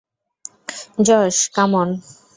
[1.05, 1.89] Josh, come on!